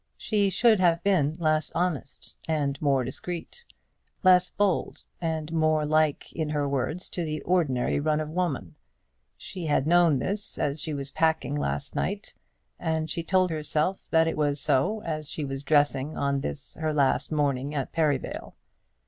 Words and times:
She 0.17 0.49
should 0.49 0.79
have 0.79 1.03
been 1.03 1.33
less 1.37 1.71
honest, 1.75 2.35
and 2.47 2.81
more 2.81 3.03
discreet; 3.03 3.65
less 4.23 4.49
bold, 4.49 5.03
and 5.21 5.53
more 5.53 5.85
like 5.85 6.33
in 6.33 6.49
her 6.49 6.67
words 6.67 7.07
to 7.09 7.23
the 7.23 7.39
ordinary 7.41 7.99
run 7.99 8.19
of 8.19 8.27
women. 8.27 8.73
She 9.37 9.67
had 9.67 9.85
known 9.85 10.17
this 10.17 10.57
as 10.57 10.79
she 10.81 10.95
was 10.95 11.11
packing 11.11 11.53
last 11.53 11.95
night, 11.95 12.33
and 12.79 13.11
she 13.11 13.21
told 13.21 13.51
herself 13.51 14.07
that 14.09 14.27
it 14.27 14.37
was 14.37 14.59
so 14.59 15.03
as 15.03 15.29
she 15.29 15.45
was 15.45 15.61
dressing 15.61 16.17
on 16.17 16.41
this 16.41 16.73
her 16.77 16.95
last 16.95 17.31
morning 17.31 17.75
at 17.75 17.91
Perivale. 17.93 18.55